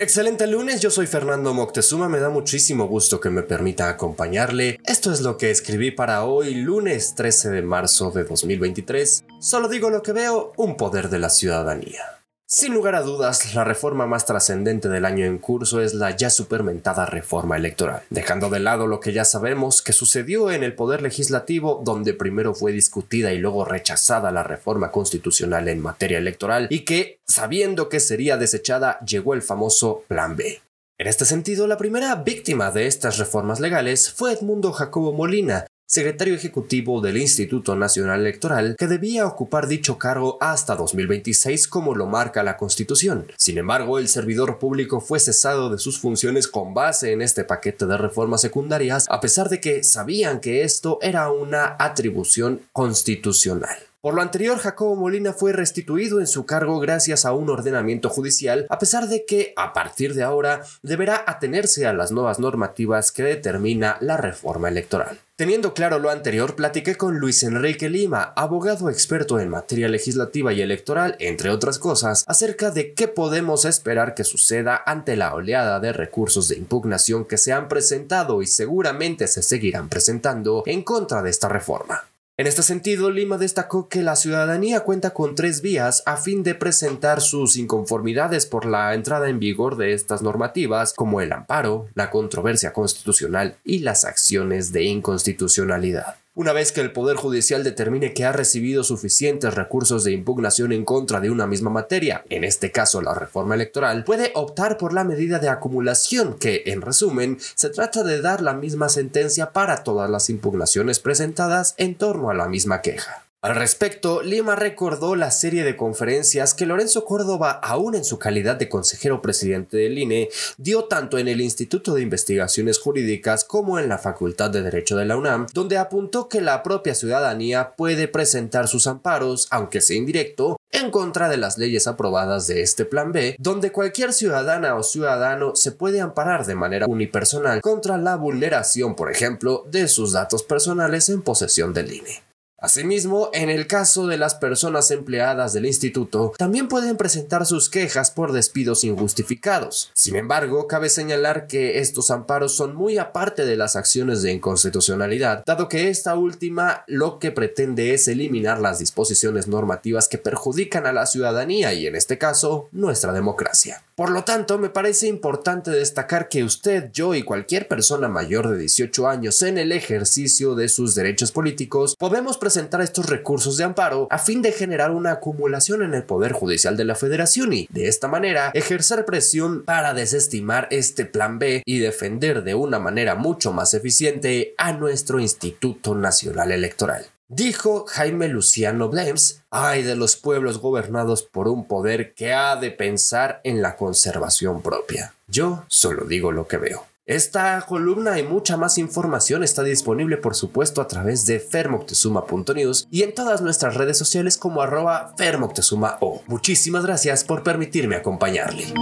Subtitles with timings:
[0.00, 4.80] Excelente lunes, yo soy Fernando Moctezuma, me da muchísimo gusto que me permita acompañarle.
[4.86, 9.24] Esto es lo que escribí para hoy, lunes 13 de marzo de 2023.
[9.40, 12.17] Solo digo lo que veo, un poder de la ciudadanía.
[12.50, 16.30] Sin lugar a dudas, la reforma más trascendente del año en curso es la ya
[16.30, 21.02] supermentada reforma electoral, dejando de lado lo que ya sabemos que sucedió en el Poder
[21.02, 26.86] Legislativo, donde primero fue discutida y luego rechazada la reforma constitucional en materia electoral y
[26.86, 30.62] que, sabiendo que sería desechada, llegó el famoso Plan B.
[31.00, 36.34] En este sentido, la primera víctima de estas reformas legales fue Edmundo Jacobo Molina, secretario
[36.34, 42.42] ejecutivo del Instituto Nacional Electoral, que debía ocupar dicho cargo hasta 2026 como lo marca
[42.42, 43.26] la Constitución.
[43.38, 47.86] Sin embargo, el servidor público fue cesado de sus funciones con base en este paquete
[47.86, 53.87] de reformas secundarias, a pesar de que sabían que esto era una atribución constitucional.
[54.00, 58.64] Por lo anterior, Jacobo Molina fue restituido en su cargo gracias a un ordenamiento judicial,
[58.70, 63.24] a pesar de que, a partir de ahora, deberá atenerse a las nuevas normativas que
[63.24, 65.18] determina la reforma electoral.
[65.34, 70.62] Teniendo claro lo anterior, platiqué con Luis Enrique Lima, abogado experto en materia legislativa y
[70.62, 75.92] electoral, entre otras cosas, acerca de qué podemos esperar que suceda ante la oleada de
[75.92, 81.30] recursos de impugnación que se han presentado y seguramente se seguirán presentando en contra de
[81.30, 82.07] esta reforma.
[82.40, 86.54] En este sentido, Lima destacó que la ciudadanía cuenta con tres vías a fin de
[86.54, 92.10] presentar sus inconformidades por la entrada en vigor de estas normativas, como el amparo, la
[92.10, 96.14] controversia constitucional y las acciones de inconstitucionalidad.
[96.38, 100.84] Una vez que el Poder Judicial determine que ha recibido suficientes recursos de impugnación en
[100.84, 105.02] contra de una misma materia, en este caso la reforma electoral, puede optar por la
[105.02, 110.08] medida de acumulación que, en resumen, se trata de dar la misma sentencia para todas
[110.08, 113.27] las impugnaciones presentadas en torno a la misma queja.
[113.40, 118.56] Al respecto, Lima recordó la serie de conferencias que Lorenzo Córdoba, aún en su calidad
[118.56, 123.88] de consejero presidente del INE, dio tanto en el Instituto de Investigaciones Jurídicas como en
[123.88, 128.66] la Facultad de Derecho de la UNAM, donde apuntó que la propia ciudadanía puede presentar
[128.66, 133.36] sus amparos, aunque sea indirecto, en contra de las leyes aprobadas de este Plan B,
[133.38, 139.12] donde cualquier ciudadana o ciudadano se puede amparar de manera unipersonal contra la vulneración, por
[139.12, 142.27] ejemplo, de sus datos personales en posesión del INE.
[142.60, 148.10] Asimismo, en el caso de las personas empleadas del instituto, también pueden presentar sus quejas
[148.10, 149.92] por despidos injustificados.
[149.94, 155.44] Sin embargo, cabe señalar que estos amparos son muy aparte de las acciones de inconstitucionalidad,
[155.46, 160.92] dado que esta última lo que pretende es eliminar las disposiciones normativas que perjudican a
[160.92, 163.84] la ciudadanía y en este caso nuestra democracia.
[163.98, 168.56] Por lo tanto, me parece importante destacar que usted, yo y cualquier persona mayor de
[168.56, 174.06] 18 años en el ejercicio de sus derechos políticos podemos presentar estos recursos de amparo
[174.12, 177.88] a fin de generar una acumulación en el Poder Judicial de la Federación y, de
[177.88, 183.52] esta manera, ejercer presión para desestimar este plan B y defender de una manera mucho
[183.52, 187.04] más eficiente a nuestro Instituto Nacional Electoral.
[187.30, 192.70] Dijo Jaime Luciano Blems, ay de los pueblos gobernados por un poder que ha de
[192.70, 195.12] pensar en la conservación propia.
[195.26, 196.86] Yo solo digo lo que veo.
[197.04, 203.02] Esta columna y mucha más información está disponible por supuesto a través de fermoctezuma.news y
[203.02, 206.22] en todas nuestras redes sociales como arroba fermoctezuma o.
[206.28, 208.72] Muchísimas gracias por permitirme acompañarle.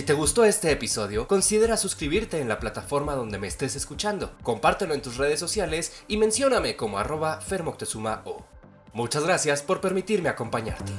[0.00, 4.94] Si te gustó este episodio, considera suscribirte en la plataforma donde me estés escuchando, compártelo
[4.94, 8.46] en tus redes sociales y mencióname como arroba fermoctezuma o.
[8.94, 10.90] Muchas gracias por permitirme acompañarte.